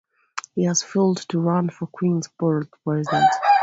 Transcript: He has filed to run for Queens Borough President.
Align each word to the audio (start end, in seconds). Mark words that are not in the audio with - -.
He 0.55 0.63
has 0.63 0.81
filed 0.81 1.17
to 1.29 1.37
run 1.39 1.69
for 1.69 1.85
Queens 1.85 2.27
Borough 2.39 2.65
President. 2.83 3.29